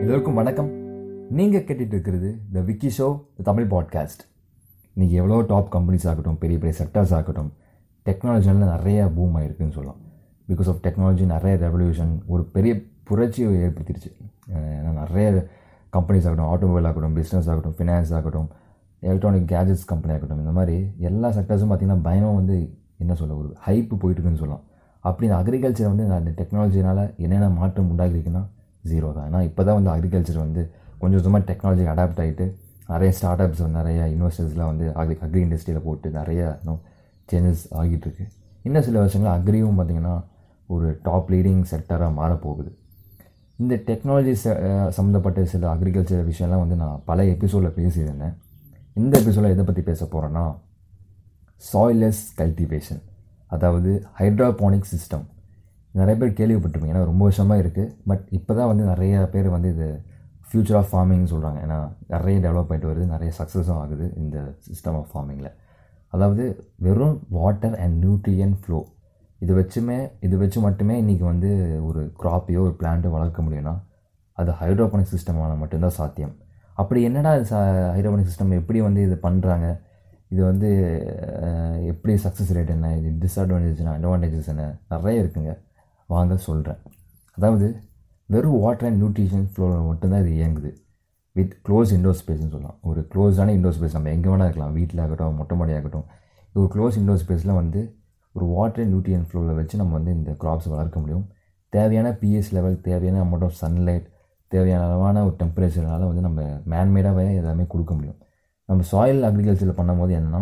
எல்லோருக்கும் 0.00 0.34
வணக்கம். 0.34 0.68
நீங்கள் 1.30 1.62
கேட்டுட்டு 1.62 1.86
இருக்கிறது 1.86 2.38
the 2.52 2.60
Vicky 2.60 2.88
show 2.88 2.92
the 2.96 3.42
Tamil 3.42 3.64
podcast 3.64 4.24
இன்றைக்கி 4.96 5.10
எவ்வளோ 5.10 5.40
டாப் 5.42 5.74
கம்பெனிஸ் 5.74 6.08
ஆகட்டும் 6.08 6.38
பெரிய 6.38 6.58
பெரிய 6.58 6.84
செக்டர்ஸ் 6.84 7.14
ஆகட்டும் 7.14 7.52
டெக்னாலஜியில் 8.04 8.52
நிறைய 8.52 9.06
பூம் 9.06 9.36
ஆகிருக்குன்னு 9.36 9.72
சொல்லலாம். 9.72 9.96
பிகாஸ் 10.48 10.68
ஆஃப் 10.68 10.82
டெக்னாலஜி 10.82 11.26
நிறைய 11.26 11.56
ரெவல்யூஷன் 11.56 12.18
ஒரு 12.26 12.44
பெரிய 12.44 12.80
புரட்சியை 13.04 13.52
ஏற்படுத்திடுச்சு 13.52 14.12
ஏன்னா 14.54 14.92
நிறைய 14.92 15.46
கம்பெனிஸ் 15.92 16.28
ஆகட்டும் 16.28 16.46
ஆட்டோமொபைல் 16.46 16.86
ஆகட்டும் 16.86 17.16
பிஸ்னஸ் 17.16 17.48
ஆகட்டும் 17.48 17.74
ஃபினான்ஸ் 17.78 18.14
ஆகட்டும் 18.14 18.48
எலக்ட்ரானிக் 19.00 19.50
கேஜெட்ஸ் 19.50 19.86
கம்பெனி 19.86 20.14
ஆகட்டும் 20.14 20.38
இந்த 20.38 20.50
மாதிரி 20.50 20.90
எல்லா 20.98 21.28
செக்டர்ஸும் 21.28 21.70
பார்த்திங்கன்னா 21.70 22.02
பயணம் 22.02 22.34
வந்து 22.34 22.86
என்ன 23.02 23.12
சொல்ல 23.20 23.34
ஒரு 23.40 23.48
ஹைப்பு 23.66 23.94
போயிட்டுருக்குன்னு 24.02 24.42
சொல்லலாம். 24.42 24.64
அப்படி 25.08 25.26
இந்த 25.28 25.36
அக்ரிகல்ச்சர் 25.42 25.90
வந்து 25.92 26.04
அந்த 26.20 26.30
டெக்னாலஜினால் 26.40 27.02
என்னென்ன 27.24 27.48
மாற்றம் 27.58 27.90
உண்டாகிருக்குன்னா 27.92 28.42
ஜீரோ 28.84 29.08
தான். 29.16 29.26
ஏன்னா 29.28 29.40
இப்போ 29.48 29.62
தான் 29.68 29.78
வந்து 29.78 29.92
அக்ரிகல்ச்சர் 29.94 30.40
வந்து 30.46 30.62
கொஞ்சம் 31.00 31.18
கொஞ்சமாக 31.18 31.44
டெக்னாலஜி 31.50 31.84
அடாப்ட் 31.92 32.20
ஆகிட்டு 32.24 32.46
நிறைய 32.92 33.10
ஸ்டார்ட் 33.18 33.42
அப்ஸ் 33.44 33.62
நிறைய 33.78 34.00
இன்வெஸ்டர்ஸ்லாம் 34.14 34.70
வந்து 34.72 34.86
அக்ரி 35.00 35.16
அக்ரி 35.26 35.40
இண்டஸ்ட்ரியில் 35.46 35.84
போட்டு 35.86 36.08
நிறைய 36.18 36.42
இன்னும் 36.60 36.80
சேஞ்சஸ் 37.28 37.64
ஆகிட்டுருக்கு. 37.80 38.24
இன்னும் 38.66 38.84
சில 38.86 38.98
வருஷங்கள் 39.04 39.34
அக்ரியும் 39.36 39.78
பார்த்திங்கன்னா 39.78 40.14
ஒரு 40.74 40.86
டாப் 41.06 41.28
லீடிங் 41.32 41.62
செக்டராக 41.72 42.10
மாறப்போகுது. 42.20 42.70
இந்த 43.58 43.74
டெக்னாலஜி 43.88 44.32
சம்மந்தப்பட்ட 44.96 45.44
சில 45.52 45.66
அக்ரிகல்ச்சர் 45.74 46.28
விஷயம்லாம் 46.30 46.62
வந்து 46.64 46.76
நான் 46.82 47.02
பல 47.10 47.24
எபிசோடில் 47.34 47.76
பேசியிருந்தேன். 47.78 48.34
இந்த 49.00 49.14
எபிசோடில் 49.22 49.54
எதை 49.54 49.64
பற்றி 49.70 49.82
பேச 49.90 50.02
போகிறேன்னா 50.04 50.44
சாயில்லெஸ் 51.62 52.38
கல்டிவேஷன் 52.38 53.02
அதாவது 53.50 54.06
ஹைட்ராபானிக் 54.18 54.90
சிஸ்டம் 54.92 55.26
நிறைய 55.94 56.18
பேர் 56.18 56.38
கேள்விப்பட்டிருப்பீங்க 56.40 56.94
ஏன்னா 56.94 57.04
ரொம்ப 57.04 57.24
வருஷமாக 57.24 57.62
இருக்குது 57.62 57.92
பட் 58.06 58.26
இப்போ 58.30 58.54
தான் 58.54 58.66
வந்து 58.66 58.84
நிறைய 58.84 59.26
பேர் 59.26 59.48
வந்து 59.48 59.68
இது 59.68 59.88
ஃப்யூச்சர் 60.46 60.76
ஆஃப் 60.76 60.90
ஃபார்மிங்னு 60.92 61.30
சொல்கிறாங்க 61.32 61.58
ஏன்னா 61.62 61.78
நிறைய 62.08 62.38
டெவலப் 62.38 62.70
ஆகிட்டு 62.72 62.86
வருது 62.86 63.06
நிறைய 63.06 63.32
சக்ஸஸும் 63.38 63.78
ஆகுது 63.78 64.12
இந்த 64.16 64.54
சிஸ்டம் 64.68 64.94
ஆஃப் 64.94 65.10
ஃபார்மிங்கில் 65.12 65.50
அதாவது 66.12 66.44
வெறும் 66.76 67.22
வாட்டர் 67.28 67.76
அண்ட் 67.80 68.04
நியூட்ரியன் 68.04 68.54
ஃப்ளோ 68.64 68.80
இது 69.40 69.62
வச்சுமே 69.62 70.10
இது 70.20 70.36
வச்சு 70.38 70.60
மட்டுமே 70.60 70.94
இன்றைக்கி 71.02 71.24
வந்து 71.24 71.50
ஒரு 71.80 72.12
க்ராப்பையோ 72.22 72.60
ஒரு 72.60 72.76
பிளான்ட்டோ 72.80 73.10
வளர்க்க 73.10 73.42
முடியும்னா 73.42 73.74
அது 74.38 74.50
ஹைட்ரோபானிக் 74.50 75.12
சிஸ்டமான 75.12 75.58
மட்டும்தான் 75.58 75.90
சாத்தியம். 75.90 76.34
அப்படி 76.74 77.02
என்னடா 77.02 77.34
ச 77.36 77.54
ஹைட்ரோபானிக் 77.94 78.28
சிஸ்டம் 78.30 78.50
எப்படி 78.50 78.80
வந்து 78.80 79.02
இது 79.02 79.18
பண்ணுறாங்க 79.22 79.80
இது 80.32 80.40
வந்து 80.50 80.68
எப்படி 81.90 82.14
சக்ஸஸ் 82.24 82.52
ரேட் 82.56 82.72
என்ன 82.74 82.88
இது 82.98 83.10
டிஸ்அட்வான்டேஜ் 83.22 83.80
என்ன 83.82 83.94
அட்வான்டேஜஸ் 83.98 84.50
என்ன 84.52 84.64
நிறைய 84.92 85.22
இருக்குங்க. 85.22 85.52
வாங்க 86.14 86.36
சொல்கிறேன் 86.48 86.80
அதாவது 87.36 87.66
வெறும் 88.32 88.60
வாட்டர் 88.64 88.88
அண்ட் 88.88 89.00
நியூட்ரிஷன் 89.02 89.46
ஃப்ளோவில் 89.52 89.88
மட்டும்தான் 89.90 90.22
இது 90.24 90.32
இயங்குது. 90.38 90.70
வித் 91.36 91.54
க்ளோஸ் 91.66 91.90
இண்டோர் 91.96 92.18
ஸ்பேஸ்னு 92.20 92.52
சொல்லலாம். 92.54 92.78
ஒரு 92.90 93.00
க்ளோஸான 93.12 93.52
இண்டோர் 93.58 93.76
ஸ்பேஸ் 93.76 93.96
நம்ம 93.96 94.10
எங்கே 94.16 94.28
வேணால் 94.32 94.48
இருக்கலாம். 94.48 94.74
வீட்டில் 94.78 95.02
ஆகட்டும் 95.04 95.38
மொட்டை 95.40 95.56
மாடியாகட்டும் 95.60 96.06
ஒரு 96.54 96.68
க்ளோஸ் 96.74 96.98
இண்டோர் 97.00 97.22
ஸ்பேஸில் 97.22 97.58
வந்து 97.60 97.80
ஒரு 98.36 98.46
வாட்டர் 98.56 98.82
அண்ட் 98.84 98.92
நியூட்ரியன் 98.94 99.26
ஃப்ளோவில் 99.28 99.58
வச்சு 99.58 99.76
நம்ம 99.80 99.94
வந்து 99.98 100.12
இந்த 100.18 100.30
க்ராப்ஸ் 100.42 100.68
வளர்க்க 100.74 101.02
முடியும். 101.02 101.26
தேவையான 101.72 102.08
பிஎஸ் 102.20 102.50
லெவல் 102.56 102.76
தேவையான 102.86 103.18
அமௌண்ட் 103.24 103.46
ஆஃப் 103.48 103.58
சன்லைட் 103.62 104.06
தேவையான 104.52 104.84
அளவான 104.88 105.22
ஒரு 105.24 105.34
டெம்பரேச்சர்னால 105.42 106.06
வந்து 106.10 106.22
நம்ம 106.26 106.42
மேன்மேடாகவே 106.72 107.24
எல்லாமே 107.40 107.64
கொடுக்க 107.72 107.92
முடியும். 107.94 108.18
நம்ம 108.68 108.82
சாயில் 108.92 109.20
அக்ரிகல்ச்சரில் 109.28 109.78
பண்ணும்போது 109.80 110.12
என்னென்னா 110.18 110.40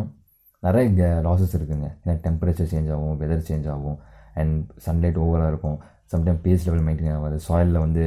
நிறைய 0.63 0.91
இங்கே 0.91 1.09
லாசஸ் 1.27 1.55
இருக்குதுங்க 1.57 1.89
ஏன்னா 2.03 2.15
டெம்பரேச்சர் 2.27 2.71
சேஞ்ச் 2.73 2.89
ஆகும் 2.95 3.17
வெதர் 3.23 3.45
சேஞ்ச் 3.49 3.67
ஆகும் 3.75 3.99
அண்ட் 4.41 4.57
சன்லைட் 4.87 5.19
ஓவராக 5.25 5.51
இருக்கும். 5.53 5.77
சம்டைம் 6.13 6.41
பேஸ் 6.45 6.65
லெவல் 6.67 6.85
மெயின்டைன் 6.87 7.15
ஆகாது. 7.19 7.37
சாயிலில் 7.47 7.81
வந்து 7.85 8.03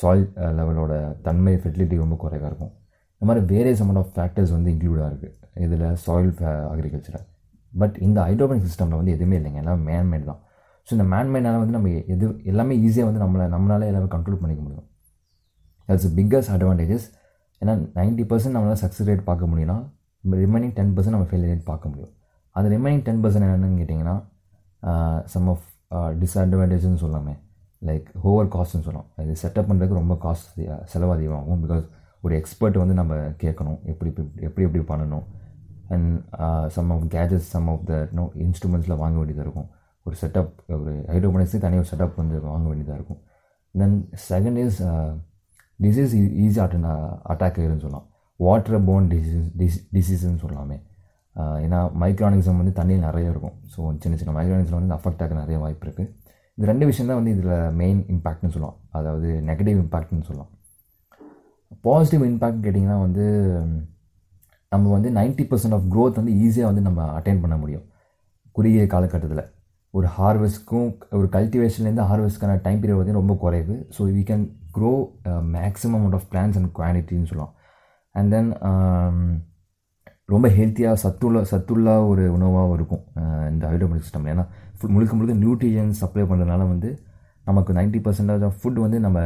சாயில் 0.00 0.26
லெவலோட 0.58 0.92
uh, 1.04 1.12
தன்மை 1.26 1.54
ஃபெர்டிலிட்டி 1.60 1.96
ரொம்ப 2.02 2.16
குறைவாக 2.22 2.48
இருக்கும். 2.50 2.72
இந்த 3.14 3.26
மாதிரி 3.28 3.42
வேரியஸ் 3.52 3.80
அமௌண்ட் 3.84 4.00
ஆஃப் 4.02 4.12
ஃபேக்டர்ஸ் 4.16 4.52
வந்து 4.56 4.68
இன்க்ளூடாக 4.74 5.08
இருக்குது 5.10 5.34
இதில் 5.66 5.86
சாயில் 6.04 6.32
அக்ரிகல்ச்சரில் 6.72 7.24
பட் 7.72 7.96
இந்த 8.06 8.18
ஹைட்ரோபனிக் 8.28 8.66
சிஸ்டமில் 8.68 8.98
வந்து 9.00 9.14
எதுவுமே 9.16 9.36
இல்லைங்க. 9.40 9.60
எல்லாம் 9.64 9.82
மேன்மேட் 9.88 10.28
தான். 10.30 10.40
ஸோ 10.86 10.92
இந்த 10.96 11.06
மேன்மேடால் 11.14 11.60
வந்து 11.62 11.74
நம்ம 11.76 11.90
எது 12.14 12.26
எல்லாமே 12.52 12.74
ஈஸியாக 12.86 13.08
வந்து 13.10 13.22
நம்மளை 13.24 13.46
நம்மளால் 13.54 13.88
எல்லாமே 13.90 14.08
கண்ட்ரோல் 14.14 14.40
பண்ணிக்க 14.42 14.62
முடியும். 14.66 14.86
தட்ஸ் 15.88 16.08
பிக்கஸ்ட் 16.18 16.52
அட்வான்டேஜஸ் 16.56 17.06
ஏன்னா 17.62 17.72
நைன்ட்டி 17.98 18.24
பர்சன்ட் 18.30 18.56
நம்மளால் 18.56 18.80
சக்ஸஸ் 18.82 19.08
ரேட் 19.10 19.28
பார்க்க 19.28 19.50
முடியும்னா 19.50 19.78
ரிமைனிங் 20.42 20.74
டென் 20.78 20.92
பர்சன்ட் 20.96 21.14
நம்ம 21.16 21.26
ஃபெயிலியர் 21.30 21.52
ரேட் 21.52 21.68
பார்க்க 21.72 21.90
முடியும். 21.90 22.12
அது 22.56 22.66
ரிமைனிங் 22.74 23.02
டென் 23.08 23.22
பர்சன்ட் 23.24 23.46
என்னென்னு 23.46 23.78
கேட்டிங்கன்னா 23.82 24.16
சம் 25.34 25.48
ஆஃப் 25.52 25.64
டிஸ்அட்வான்டேஜ்னு 26.20 27.00
சொல்லாமே. 27.04 27.34
லைக் 27.88 28.06
ஓவர் 28.28 28.52
காஸ்ட்னு 28.54 28.84
சொல்லலாம். 28.86 29.08
இது 29.24 29.34
செட்டப் 29.42 29.68
பண்ணுறதுக்கு 29.68 30.00
ரொம்ப 30.00 30.14
காஸ்ட் 30.24 30.60
செலவு 30.92 31.12
அதிகமாகும் 31.16 31.60
பிகாஸ் 31.64 31.84
ஒரு 32.26 32.34
எக்ஸ்பர்ட் 32.40 32.78
வந்து 32.82 32.94
நம்ம 33.00 33.14
கேட்கணும் 33.42 33.78
எப்படி 33.90 34.10
எப்படி 34.10 34.46
எப்படி 34.48 34.66
எப்படி 34.68 34.84
பண்ணணும் 34.92 35.26
and 35.94 36.08
some 36.76 36.90
of 36.94 37.04
gauges 37.14 37.46
some 37.54 37.68
of 37.72 37.84
the 37.90 37.94
no 38.18 38.24
இன்ஸ்ட்ருமெண்ட்ஸில் 38.46 39.00
வாங்க 39.02 39.16
வேண்டியதாக 39.20 39.46
இருக்கும். 39.48 39.68
ஒரு 40.06 40.16
செட்டப் 40.22 40.52
ஒரு 40.80 40.92
ஹைட்ரோபனிக்ஸுக்கு 41.12 41.64
தனியாக 41.64 41.84
ஒரு 41.84 41.90
செட்டப் 41.92 42.18
வந்து 42.20 42.36
வாங்க 42.50 42.66
வேண்டியதாக 42.70 42.98
இருக்கும். 42.98 43.20
Then 43.74 43.96
second 44.28 44.58
is 44.66 44.80
disease 45.84 46.14
easy 46.44 46.58
attend 46.64 46.86
attack 47.32 47.58
ஆகிருன்னு 47.60 47.84
சொல்லலாம். 47.86 48.06
வாட்டர் 48.46 48.84
போன் 48.88 49.06
டிசீஸ் 49.12 49.46
டிஸ் 49.60 49.80
டிசீஸ்ன்னு 49.96 50.40
சொல்லலாமே. 50.44 50.78
ஏன்னா 51.64 51.80
மைக்ரானிசம் 52.02 52.60
வந்து 52.60 52.72
தண்ணியில் 52.78 53.04
நிறைய 53.08 53.32
இருக்கும். 53.32 53.56
ஸோ 53.72 53.80
சின்ன 54.04 54.16
சின்ன 54.20 54.32
மைக்ரானிசம் 54.38 54.78
வந்து 54.78 54.96
அஃபெக்ட் 54.98 55.22
ஆக 55.24 55.34
நிறைய 55.42 55.58
வாய்ப்பு 55.64 55.84
இருக்குது 55.86 56.08
இது 56.58 56.68
ரெண்டு 56.70 56.84
விஷயம் 56.90 57.10
தான் 57.10 57.18
வந்து 57.20 57.32
இதில் 57.34 57.52
மெயின் 57.80 58.00
இம்பேக்ட்னு 58.14 58.52
சொல்லலாம். 58.54 58.78
அதாவது 58.98 59.28
நெகட்டிவ் 59.50 59.78
இம்பேக்ட்னு 59.84 60.26
சொல்லலாம். 60.30 60.50
பாசிட்டிவ் 61.86 62.24
இம்பேக்ட் 62.30 62.64
கேட்டிங்கன்னா 62.64 62.98
வந்து 63.06 63.24
நம்ம 64.72 64.90
வந்து 64.94 65.10
90% 65.18 65.46
பர்சன்ட் 65.50 65.76
ஆஃப் 65.76 65.86
க்ரோத் 65.92 66.18
வந்து 66.20 66.32
ஈஸியாக 66.44 66.70
வந்து 66.70 66.82
நம்ம 66.88 67.04
அட்டைன் 67.18 67.42
பண்ண 67.44 67.56
முடியும். 67.62 67.84
குறுகிய 68.56 68.86
காலகட்டத்தில். 68.94 69.44
ஒரு 69.94 70.08
ஹார்வெஸ்ட்க்கும் 70.16 70.88
ஒரு 71.18 71.28
கல்டிவேஷன்லேருந்து 71.36 72.06
ஹார்வெஸ்ட்க்கான 72.10 72.56
டைம் 72.66 72.80
பீரியட் 72.80 73.00
வந்து 73.02 73.18
ரொம்ப 73.20 73.34
குறைவு. 73.44 73.76
So 73.96 74.00
we 74.16 74.24
can 74.30 74.44
grow 74.76 74.92
maximum 75.56 75.98
amount 75.98 76.18
of 76.18 76.28
plants 76.32 76.58
and 76.60 76.70
குவான்டிட்டின்னு 76.78 77.30
சொல்லலாம் 77.30 77.54
அண்ட் 78.14 78.32
தென் 78.34 78.50
ரொம்ப 80.32 80.46
ஹெல்த்தியாக 80.56 80.96
சத்துள்ள 81.02 81.42
சத்துள்ள 81.50 81.90
ஒரு 82.08 82.24
உணவாகவும் 82.36 82.74
இருக்கும் 82.78 83.02
uh, 83.20 83.44
இந்த 83.52 83.64
ஹைட்ரோபனிக் 83.70 84.04
சிஸ்டம் 84.06 84.26
ஏன்னா 84.32 84.44
ஃபுட் 84.78 84.92
முழுக்க 84.94 85.12
முழுக்க 85.16 85.34
நியூட்ரியன்ஸ் 85.44 86.00
சப்ளை 86.02 86.24
பண்ணுறதுனால 86.30 86.62
வந்து 86.72 86.90
நமக்கு 87.46 87.72
90% 87.74 88.02
பர்சன்டேஜ் 88.06 88.44
ஆஃப் 88.48 88.58
ஃபுட் 88.60 88.80
வந்து 88.84 88.98
நம்ம 89.06 89.18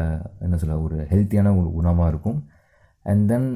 என்ன 0.46 0.56
சொல்ல 0.62 0.76
ஒரு 0.86 0.96
ஹெல்த்தியான 1.12 1.54
ஒரு 1.60 1.68
உணவாக 1.80 2.10
இருக்கும். 2.12 2.38
அண்ட் 3.06 3.24
தென் 3.32 3.48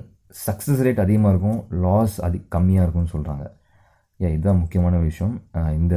சக்ஸஸ் 0.46 0.82
ரேட் 0.86 1.04
அதிகமாக 1.04 1.32
இருக்கும் 1.34 1.60
லாஸ் 1.84 2.16
அதி 2.28 2.38
கம்மியாக 2.54 2.84
இருக்கும்னு 2.86 3.12
சொல்கிறாங்க 3.14 3.44
ஏன் 4.20 4.34
இதுதான் 4.36 4.60
முக்கியமான 4.64 4.98
விஷயம். 5.08 5.36
Uh, 5.58 5.70
இந்த 5.80 5.94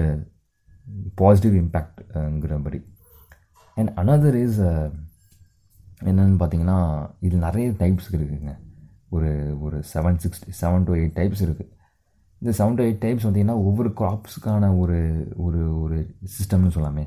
பாசிட்டிவ் 1.19 1.55
இம்பேக்ட்ங்கிறபடி 1.61 2.79
uh, 2.79 2.87
and 3.77 3.91
another 3.95 4.37
is 4.43 4.59
uh, 4.65 4.87
என்னென்னு 6.01 6.37
பார்த்தீங்கன்னா 6.41 6.79
இது 7.27 7.35
நிறைய 7.45 7.67
டைப்ஸ் 7.79 8.07
இருக்குதுங்க 8.09 8.53
ஒரு 9.15 9.29
ஒரு 9.65 9.77
seven 9.91 10.19
sixty 10.23 10.53
seven 10.59 10.85
to 10.87 10.91
eight 10.99 11.15
types 11.17 11.41
இருக்குது 11.45 11.71
இந்த 12.41 12.51
செவன் 12.59 12.77
டு 12.77 12.83
எயிட் 12.85 13.01
டைப்ஸ் 13.05 13.25
பார்த்தீங்கன்னா 13.25 13.57
ஒவ்வொரு 13.67 13.89
க்ராப்ஸுக்கான 13.99 14.69
ஒரு 14.81 14.99
ஒரு 15.45 15.61
ஒரு 15.81 15.97
சிஸ்டம்னு 16.35 16.71
சொல்லாமே. 16.75 17.05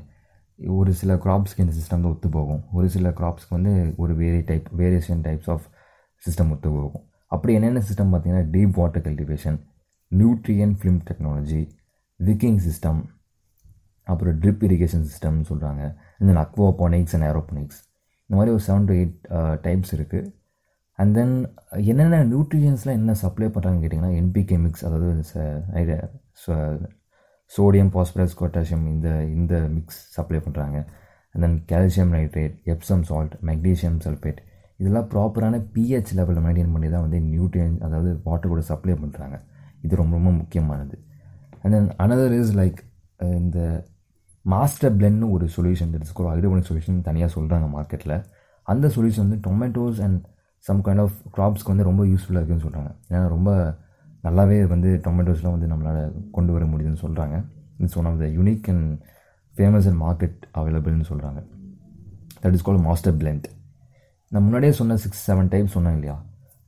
ஒரு 0.59 0.91
சில 0.99 1.13
க்ராப்ஸ்க்கு 1.23 1.63
இந்த 1.65 1.75
சிஸ்டம் 1.77 2.03
தான் 2.03 2.11
ஒத்து 2.11 2.29
போகும். 2.29 2.61
ஒரு 2.77 2.87
சில 2.95 3.09
க்ராப்ஸ்க்கு 3.19 3.55
வந்து 3.57 3.73
ஒரு 4.03 4.13
very 4.21 4.41
type 4.49 4.67
variation 4.81 5.23
types 5.27 5.49
of 5.53 5.65
system 6.23 6.51
ஒத்து 6.55 6.69
போகும். 6.75 7.05
அப்படி 7.31 7.53
என்னென்ன 7.59 7.81
சிஸ்டம் 7.89 8.11
பார்த்திங்கன்னா 8.13 8.45
deep 8.55 8.75
water 8.81 9.05
cultivation 9.07 9.57
nutrient 10.11 10.75
film 10.79 11.01
technology 11.09 11.61
wicking 12.19 12.59
system 12.67 13.01
அப்புறம் 14.03 14.39
ட்ரிப் 14.39 14.63
இரிகேஷன் 14.63 15.03
சிஸ்டம்னு 15.03 15.45
சொல்கிறாங்க 15.49 15.95
இந்த 16.19 16.33
அக்வாபானிக்ஸ் 16.33 17.15
அண்ட் 17.15 17.23
ஏரோபானிக்ஸ் 17.23 17.79
இந்த 18.29 18.35
மாதிரி 18.37 18.55
ஒரு 18.55 18.63
செவன் 18.63 18.85
டு 18.85 18.93
எயிட் 18.93 19.17
டைப்ஸ் 19.61 19.95
இருக்குது 19.95 20.33
அண்ட் 20.95 21.15
தென் 21.15 21.53
என்னென்ன 21.77 22.23
நியூட்ரிஷன்ஸ்லாம் 22.23 22.93
என்ன 22.93 23.13
சப்ளை 23.13 23.47
பண்ணுறாங்கன்னு 23.47 23.83
கேட்டிங்கன்னா 23.83 24.15
என்பிகே 24.15 24.57
மிக்ஸ் 24.57 24.85
அதாவது 24.85 25.23
சோடியம் 27.51 27.89
பாஸ்பரஸ் 27.89 28.39
பொட்டாசியம் 28.39 28.85
இந்த 28.87 29.23
இந்த 29.25 29.59
மிக்ஸ் 29.67 30.13
சப்ளை 30.13 30.39
பண்ணுறாங்க 30.39 30.77
and 31.35 31.43
then 31.43 31.65
calcium 31.65 32.09
nitrate 32.09 32.55
Epsom 32.63 33.03
salt 33.03 33.33
magnesium 33.43 33.97
sulphate 34.05 34.39
இதெல்லாம் 34.77 35.09
ப்ராப்பரான 35.09 35.59
பிஹெச் 35.73 36.15
லெவலில் 36.15 36.41
மெயின்டைன் 36.41 36.71
பண்ணி 36.71 36.89
தான் 36.89 37.01
வந்து 37.01 37.19
நியூட்ரியன் 37.19 37.77
அதாவது 37.79 38.21
வாட்டர் 38.23 38.49
கூட 38.49 38.61
சப்ளை 38.61 38.93
பண்ணுறாங்க 38.93 39.41
இது 39.81 39.95
ரொம்ப 39.95 40.15
ரொம்ப 40.15 40.31
முக்கியமானது. 40.31 40.97
And 41.61 41.73
then 41.73 41.89
another 41.97 42.31
is 42.31 42.55
like 42.55 42.79
இந்த 43.37 43.85
மாஸ்டர் 44.45 44.97
பிளென்னு 44.97 45.31
ஒரு 45.31 45.49
சொல்யூஷன் 45.55 45.93
இட்ஸ் 45.93 46.13
கூட 46.13 46.35
சொல்யூஷன் 46.35 47.01
தனியாக 47.01 47.41
சொல்கிறாங்க 47.41 47.67
மார்க்கெட்டில் 47.77 48.23
அந்த 48.63 48.87
சொல்யூஷன் 48.87 49.27
வந்து 49.27 49.49
tomatoes 49.49 50.01
and 50.01 50.25
some 50.57 50.83
kind 50.83 50.99
of 50.99 51.13
க்ராப்ஸ்க்கு 51.37 51.67
வந்து 51.67 51.83
ரொம்ப 51.83 52.05
யூஸ்ஃபுல்லாக 52.05 52.45
இருக்குன்னு 52.45 52.63
சொல்கிறாங்க 52.63 52.95
ஏன்னா 53.09 53.27
ரொம்ப 53.27 53.77
நல்லாவே 54.23 54.67
வந்து 54.67 55.01
டொமேட்டோஸ்லாம் 55.03 55.57
வந்து 55.57 55.67
நம்மளால் 55.67 56.31
கொண்டு 56.31 56.53
வர 56.53 56.65
முடியுதுன்னு 56.65 56.97
சொல்கிறாங்க 57.01 57.45
it's 57.77 57.97
one 57.97 58.05
of 58.05 58.19
the 58.19 58.25
unique 58.25 58.69
and 58.69 59.01
famous 59.57 59.87
and 59.87 60.01
market 60.01 60.37
அவைலபிள்னு 60.53 61.05
சொல்கிறாங்க 61.09 61.43
that 62.41 62.53
is 62.53 62.61
called 62.61 62.77
master 62.77 63.17
blend 63.17 63.43
நான் 64.29 64.43
முன்னாடியே 64.43 64.71
சொன்ன 64.71 64.95
சிக்ஸ் 64.95 65.31
செவன் 65.31 65.49
டைப்ஸ் 65.49 65.65
சொன்னேன் 65.65 65.93
இல்லையா? 65.93 66.25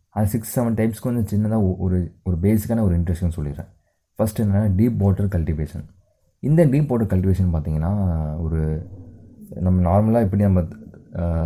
அது 0.10 0.28
சிக்ஸ் 0.28 0.60
செவன் 0.60 0.74
டைப்ஸ்க்கு 0.74 1.13
வந்து 1.13 1.38
சின்னதாக 1.38 1.75
ஒரு 1.78 2.16
ஒரு 2.24 2.38
பேசிக்கான 2.42 2.81
ஒரு 2.81 3.00
இன்ட்ரெஸ்ட்னு 3.00 3.31
சொல்லிடுறேன். 3.36 3.68
ஃபஸ்ட் 4.19 4.42
என்னென்னா 4.42 4.69
டீப் 4.80 4.95
வாட்டர் 4.98 5.28
கல்டிவேஷன் 5.28 5.86
இந்த 6.47 6.62
டீப் 6.71 6.89
வாட்டர் 6.92 7.12
கல்டிவேஷன் 7.13 7.51
பார்த்தீங்கன்னா 7.53 7.92
ஒரு 8.45 8.62
நம்ம 9.65 9.77
நார்மலாக 9.89 10.25
எப்படி 10.25 10.44
நம்ம 10.47 10.62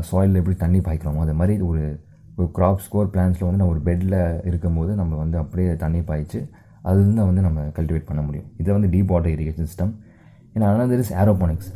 சாயிலில் 0.09 0.39
எப்படி 0.41 0.55
தண்ணி 0.63 0.79
பாய்க்கிறோமோ 0.85 1.23
அது 1.25 1.35
மாதிரி 1.39 1.55
ஒரு 1.69 1.83
ஒரு 2.39 2.47
க்ராப் 2.57 2.83
ஸ்கோர் 2.85 3.11
பிளான்ஸில் 3.13 3.45
வந்து 3.47 3.61
நம்ம 3.61 3.73
ஒரு 3.75 3.81
பெட்டில் 3.87 4.17
இருக்கும்போது 4.49 4.91
நம்ம 5.01 5.13
வந்து 5.23 5.37
அப்படியே 5.41 5.69
தண்ணி 5.83 6.01
பாய்ச்சி 6.09 6.39
அதுலேருந்து 6.87 7.23
வந்து 7.29 7.41
நம்ம 7.47 7.65
கல்டிவேட் 7.77 8.09
பண்ண 8.09 8.21
முடியும். 8.27 8.47
இதை 8.61 8.69
வந்து 8.77 8.89
டீப் 8.93 9.11
வாட்டர் 9.13 9.33
இரிகேஷன் 9.35 9.67
சிஸ்டம் 9.69 9.93
ஏன்னா 10.53 10.67
அனதர் 10.73 11.01
இஸ் 11.03 11.13
ஏரோபானிக்ஸ் 11.21 11.69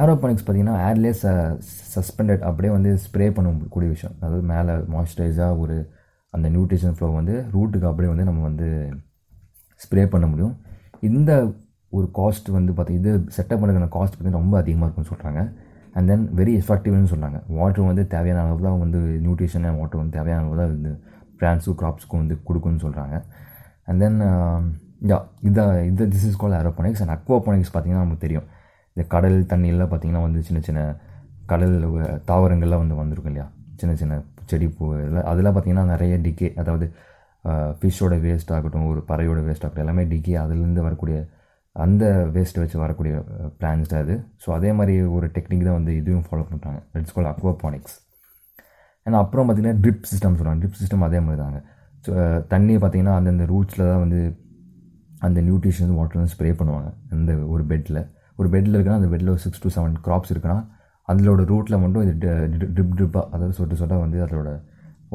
ஏரோபானிக்ஸ் 0.00 0.44
பார்த்திங்கன்னா 0.44 0.76
ஏர்லேயே 0.86 1.14
ச 1.22 1.26
சஸ்பெண்டட் 1.94 2.42
அப்படியே 2.48 2.72
வந்து 2.76 2.90
ஸ்ப்ரே 3.04 3.26
பண்ணக்கூடிய 3.36 3.88
விஷயம். 3.94 4.14
அதாவது 4.18 4.42
மேலே 4.52 4.72
மாய்ஸ்சரைஸாக 4.94 5.60
ஒரு 5.64 5.76
அந்த 6.34 6.46
நியூட்ரிஷன் 6.54 6.96
ஃப்ளோ 6.96 7.10
வந்து 7.18 7.34
ரூட்டுக்கு 7.54 7.88
அப்படியே 7.90 8.10
வந்து 8.12 8.26
நம்ம 8.30 8.42
வந்து 8.50 8.68
ஸ்ப்ரே 9.80 10.04
பண்ண 10.14 10.26
முடியும். 10.32 10.54
இந்த 11.10 11.32
ஒரு 11.94 12.06
காஸ்ட் 12.18 12.48
வந்து 12.50 12.72
பார்த்திங்கன்னா 12.72 13.12
இது 13.12 13.34
செட்டப் 13.36 13.60
பண்ணுற 13.62 13.88
காஸ்ட் 13.96 14.14
பார்த்திங்கன்னா 14.14 14.42
ரொம்ப 14.42 14.56
அதிகமாக 14.62 14.86
இருக்குன்னு 14.86 15.12
சொல்கிறாங்க 15.12 15.42
அண்ட் 15.96 16.08
தென் 16.10 16.24
வெரி 16.38 16.52
எஃபெக்டிவ்னு 16.60 17.10
சொன்னாங்க 17.12 17.38
வாட்டர் 17.58 17.90
வந்து 17.90 18.04
தேவையான 18.14 18.40
அளவு 18.44 18.62
தான் 18.68 18.80
வந்து 18.84 19.00
நியூட்ரிஷன் 19.24 19.66
அண்ட் 19.68 19.80
வாட்டர் 19.80 20.00
வந்து 20.02 20.16
தேவையான 20.18 20.42
அளவு 20.42 20.56
தான் 20.60 20.72
வந்து 20.72 20.92
பிளான்ஸுக்கும் 21.40 21.80
க்ராப்ஸுக்கும் 21.82 22.22
வந்து 22.22 22.36
கொடுக்குன்னு 22.48 22.82
சொல்கிறாங்க 22.86 23.16
அண்ட் 23.88 24.00
தென் 24.04 24.18
யா 25.10 25.16
um, 25.16 25.24
இதை 25.48 25.62
இது 25.88 26.04
this 26.12 26.26
is 26.28 26.38
called 26.40 26.54
aeroponics 26.58 27.00
and 27.02 27.12
aquaponics 27.14 27.70
பார்த்திங்கன்னா 27.72 28.04
நமக்கு 28.04 28.24
தெரியும். 28.26 28.46
இந்த 28.96 29.02
கடல் 29.14 29.36
தண்ணியெல்லாம் 29.50 29.90
பார்த்திங்கன்னா 29.90 30.22
வந்து 30.26 30.40
சின்ன 30.42 30.60
சின்ன 30.68 30.80
கடல் 31.46 31.74
தாவரங்கள்லாம் 32.30 32.82
வந்து 32.84 32.96
வந்திருக்கும் 33.00 33.32
இல்லையா? 33.32 33.46
சின்ன 33.80 33.92
சின்ன 34.02 34.14
செடி 34.50 34.66
பூ 34.68 34.84
இதெல்லாம் 34.94 35.28
அதெல்லாம் 35.32 35.54
பார்த்திங்கன்னா 35.54 35.86
நிறைய 35.94 36.14
டிகே 36.26 36.48
அதாவது 36.62 36.86
uh, 37.44 37.70
ஃபிஷ்ஷோட 37.80 38.16
வேஸ்ட் 38.26 38.52
ஆகட்டும் 38.56 38.88
ஒரு 38.92 39.02
பறையோட 39.10 39.40
வேஸ்ட் 39.48 39.64
ஆகட்டும் 39.64 39.84
எல்லாமே 39.84 40.04
டிகே 40.12 40.36
அதுலேருந்து 40.44 40.86
வரக்கூடிய 40.88 41.18
அந்த 41.82 42.04
வேஸ்ட்டை 42.34 42.60
வச்சு 42.62 42.76
வரக்கூடிய 42.82 43.12
பிளான்ஸ் 43.60 43.90
தான் 43.92 44.02
அது 44.04 44.14
ஸோ 44.42 44.48
அதே 44.56 44.70
மாதிரி 44.78 44.94
ஒரு 45.16 45.26
டெக்னிக் 45.36 45.64
தான் 45.68 45.78
வந்து 45.78 45.92
இதுவும் 46.00 46.26
ஃபாலோ 46.26 46.44
பண்ணுறாங்க 46.50 46.80
இட்ஸ் 47.00 47.14
கால் 47.16 47.28
அக்வாபானிக்ஸ் 47.32 47.96
ஏன்னா 49.06 49.18
அப்புறம் 49.24 49.46
பார்த்திங்கன்னா 49.46 49.80
ட்ரிப் 49.84 50.04
சிஸ்டம் 50.10 50.36
சொல்கிறாங்க 50.38 50.60
ட்ரிப் 50.62 50.78
சிஸ்டம் 50.80 51.06
அதே 51.06 51.18
மாதிரி 51.24 51.40
தாங்க. 51.44 51.58
ஸோ 52.04 52.12
தண்ணியை 52.52 52.78
பார்த்திங்கன்னா 52.82 53.16
அந்தந்த 53.20 53.46
ரூட்ஸில் 53.52 53.84
தான் 53.90 54.02
வந்து 54.04 54.20
அந்த 55.26 55.38
நியூட்ரிஷன்ஸ் 55.48 55.94
வாட்டர் 55.98 56.30
ஸ்ப்ரே 56.34 56.50
பண்ணுவாங்க. 56.60 56.88
அந்த 57.14 57.32
ஒரு 57.54 57.64
பெட்டில் 57.72 58.00
ஒரு 58.40 58.48
பெட்டில் 58.54 58.74
இருக்குன்னா 58.76 59.00
அந்த 59.00 59.10
பெட்டில் 59.12 59.32
ஒரு 59.34 59.42
சிக்ஸ் 59.46 59.62
டு 59.64 59.70
செவன் 59.76 59.96
க்ராப்ஸ் 60.06 60.32
இருக்குன்னா 60.34 60.58
அதோட 61.08 61.42
ரூட்டில் 61.52 61.80
மட்டும் 61.82 62.04
இது 62.06 62.14
ட்ரிப் 62.76 62.94
ட்ரிப்பாக 62.98 63.24
அதாவது 63.34 63.54
சொட்டு 63.58 63.78
சொட்டாக 63.80 64.00
வந்து 64.04 64.18
அதோட 64.26 64.50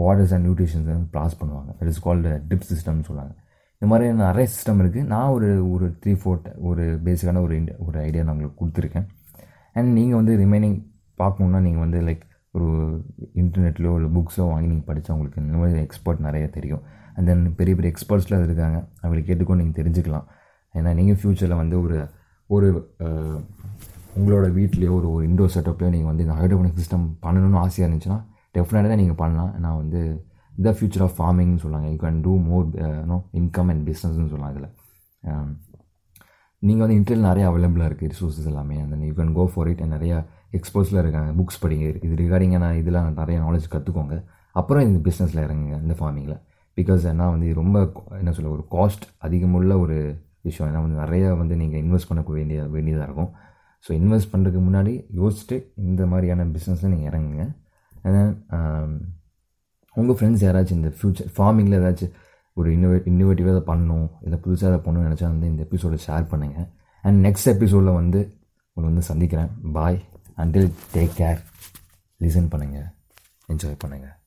வாட்டர்ஸ் 0.02 0.34
அண்ட் 0.36 0.46
நியூட்ரிஷன்ஸ் 0.48 0.88
வந்து 0.90 1.10
பாஸ் 1.18 1.38
பண்ணுவாங்க. 1.40 1.70
இட் 1.82 1.90
இஸ் 1.92 2.02
கால்டு 2.08 2.32
ட்ரிப் 2.50 2.68
சிஸ்டம்னு 2.72 3.06
சொல்லுவாங்க 3.10 3.34
இந்த 3.82 3.90
மாதிரி 3.92 4.06
நிறைய 4.22 4.46
சிஸ்டம் 4.54 4.80
இருக்குது 4.84 5.10
நான் 5.12 5.34
ஒரு 5.36 5.50
ஒரு 5.74 5.86
த்ரீ 6.02 6.14
ஃபோர் 6.22 6.40
ஒரு 6.70 6.86
பேசிக்கான 7.06 7.42
ஒரு 7.46 7.58
ஒரு 7.86 7.98
ஐடியா 8.08 8.24
நான் 8.24 8.34
உங்களுக்கு 8.36 8.58
கொடுத்துருக்கேன். 8.62 9.06
அண்ட் 9.76 9.90
நீங்கள் 9.98 10.20
வந்து 10.20 10.34
ரிமைனிங் 10.42 10.76
பார்க்கணுன்னா 11.22 11.60
நீங்கள் 11.68 11.84
வந்து 11.86 12.00
லைக் 12.08 12.24
ஒரு 12.58 12.68
இன்டர்நெட்லையோ 13.42 13.94
இல்லை 14.00 14.10
புக்ஸோ 14.18 14.46
வாங்கி 14.52 14.70
நீங்கள் 14.72 14.88
படித்தா 14.90 15.14
உங்களுக்கு 15.16 15.42
இந்த 15.46 15.58
மாதிரி 15.62 15.82
எக்ஸ்பர்ட் 15.88 16.26
நிறைய 16.28 16.46
தெரியும். 16.58 16.84
அண்ட் 17.16 17.28
தென் 17.32 17.44
பெரிய 17.60 17.74
பெரிய 17.78 17.92
எக்ஸ்பர்ட்ஸ்லாம் 17.94 18.46
இருக்காங்க. 18.48 18.78
அவங்களை 19.02 19.22
கேட்டுக்கோ 19.30 19.58
நீங்கள் 19.62 19.78
தெரிஞ்சுக்கலாம். 19.80 20.28
ஏன்னா 20.76 20.92
நீங்கள் 21.00 21.20
ஃப்யூச்சரில் 21.22 21.60
வந்து 21.64 21.76
ஒரு 21.86 22.00
ஒரு 22.50 22.68
உங்களோட 24.20 24.46
வீட்லேயோ 24.60 24.94
ஒரு 25.00 25.08
ஒரு 25.16 25.24
இண்டோர் 25.30 25.54
செட்டப்லேயோ 25.56 25.92
நீங்கள் 25.96 26.12
வந்து 26.12 26.26
இந்த 26.26 26.36
ஹைட்ரோபோனிக் 26.40 26.80
சிஸ்டம் 26.82 27.06
பண்ணணும்னு 27.26 27.60
ஆசையாக 27.66 27.88
இருந்துச்சுன்னா 27.88 28.20
டெஃபினட்டாக 28.58 28.98
நீங்கள் 29.02 29.20
பண்ணலாம். 29.22 29.52
நான் 29.66 29.80
வந்து 29.82 30.02
த 30.66 30.72
ஃபியூச்சர் 30.78 31.04
ஆஃப் 31.06 31.16
ஃபார்மிங்னு 31.18 31.62
சொல்லுவாங்க 31.64 31.90
you 31.94 32.00
can 32.06 32.20
do 32.28 32.34
more 32.50 32.66
no 33.12 33.18
income 33.40 33.70
and 33.74 33.84
பிஸ்னஸ்னு 33.90 34.30
சொல்லலாம் 34.34 34.54
இதில். 34.56 34.70
நீங்கள் 36.62 36.84
வந்து 36.86 36.98
இன்டர்நெட் 37.00 37.30
நிறைய 37.32 37.44
அவைலபிளாக 37.50 37.90
இருக்குது 37.90 38.12
ரிசோர்ஸஸ் 38.14 38.50
எல்லாமே. 38.52 38.78
அந்த 38.86 39.04
you 39.10 39.14
can 39.20 39.34
go 39.40 39.44
for 39.54 39.70
it 39.74 39.84
நிறையா 39.96 40.18
எக்ஸ்பர்ட்ஸில் 40.58 41.02
இருக்காங்க 41.04 41.32
புக்ஸ் 41.40 41.62
படிங்க. 41.64 41.86
இது 42.06 42.14
ரிகார்டிங்காக 42.24 42.62
நான் 42.66 42.80
இதில் 42.82 42.98
நிறைய 43.20 43.38
நாலேஜ் 43.46 43.68
கற்றுக்கோங்க 43.76 44.16
அப்புறம் 44.60 44.84
இந்த 44.88 45.00
பிஸ்னஸில் 45.08 45.44
இறங்குங்க 45.46 45.76
இந்த 45.86 45.96
ஃபார்மிங்கில் 46.00 46.40
பிகாஸ் 46.78 47.04
ஏன்னா 47.12 47.26
வந்து 47.36 47.48
ரொம்ப 47.62 47.78
என்ன 48.22 48.32
சொல்ல 48.38 48.52
ஒரு 48.56 48.66
காஸ்ட் 48.76 49.06
அதிகமுள்ள 49.28 49.74
ஒரு 49.84 49.98
விஷயம். 50.48 50.68
ஏன்னா 50.72 50.82
வந்து 50.86 51.00
நிறைய 51.04 51.24
வந்து 51.42 51.56
நீங்கள் 51.62 51.82
இன்வெஸ்ட் 51.84 52.10
பண்ண 52.10 52.22
வேண்டிய 52.40 52.60
வேண்டியதாக 52.76 53.08
இருக்கும். 53.08 53.32
ஸோ 53.86 53.90
இன்வெஸ்ட் 54.02 54.32
பண்ணுறதுக்கு 54.34 54.64
முன்னாடி 54.68 54.94
யோசிச்சுட்டு 55.20 55.58
இந்த 55.90 56.02
மாதிரியான 56.12 56.46
பிஸ்னஸில் 56.56 56.94
நீங்கள் 56.94 57.10
இறங்குங்க. 57.12 57.46
உங்கள் 59.96 60.16
ஃப்ரெண்ட்ஸ் 60.16 60.44
யாராச்சும் 60.44 60.80
இந்த 60.82 60.94
ஃப்யூச்சர் 60.98 61.30
ஃபார்மிங்கில் 61.38 61.80
ஏதாச்சும் 61.80 62.14
ஒரு 62.54 62.72
இன்னோவே 62.76 62.98
இன்னோவேட்டிவாக 63.06 63.50
அதை 63.50 63.64
பண்ணணும் 63.68 64.10
இல்லை 64.22 64.40
புதுசாக 64.46 64.72
அதை 64.74 64.80
பண்ணணும்னு 64.86 65.10
நினச்சா 65.10 65.22
வந்து 65.22 65.48
இந்த 65.48 65.64
எபிசோடை 65.64 66.00
ஷேர் 66.08 66.30
பண்ணுங்கள் 66.32 66.68
அண்ட் 67.04 67.26
நெக்ஸ்ட் 67.26 67.48
எபிசோடில் 67.48 67.92
வந்து 67.92 68.20
உங்களை 68.74 68.94
வந்து 68.94 69.02
சந்திக்கிறேன். 69.02 69.52
Bye 69.74 70.00
until 70.38 70.72
take 70.94 71.16
care 71.18 71.40
listen 72.22 72.52
பண்ணுங்கள் 72.52 72.88
என்ஜாய் 73.48 73.82
பண்ணுங்கள் 73.84 74.19